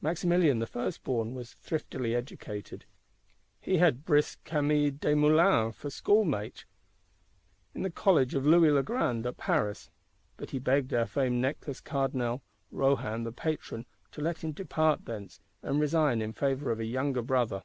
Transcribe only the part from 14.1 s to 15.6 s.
to let him depart thence,